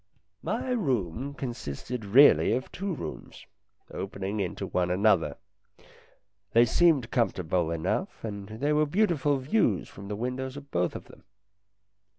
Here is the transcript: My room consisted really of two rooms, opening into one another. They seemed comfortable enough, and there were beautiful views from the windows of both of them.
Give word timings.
My 0.41 0.71
room 0.71 1.35
consisted 1.35 2.05
really 2.05 2.53
of 2.55 2.71
two 2.71 2.91
rooms, 2.95 3.45
opening 3.91 4.39
into 4.39 4.65
one 4.65 4.89
another. 4.89 5.37
They 6.53 6.65
seemed 6.65 7.11
comfortable 7.11 7.69
enough, 7.69 8.23
and 8.23 8.49
there 8.49 8.73
were 8.75 8.87
beautiful 8.87 9.37
views 9.37 9.87
from 9.89 10.07
the 10.07 10.15
windows 10.15 10.57
of 10.57 10.71
both 10.71 10.95
of 10.95 11.05
them. 11.05 11.23